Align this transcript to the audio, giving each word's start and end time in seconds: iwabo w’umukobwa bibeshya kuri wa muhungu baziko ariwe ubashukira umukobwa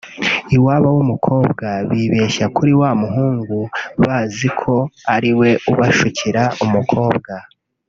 iwabo 0.55 0.87
w’umukobwa 0.95 1.67
bibeshya 1.89 2.45
kuri 2.55 2.71
wa 2.81 2.91
muhungu 3.01 3.57
baziko 4.03 4.73
ariwe 5.15 5.49
ubashukira 5.71 6.43
umukobwa 6.65 7.33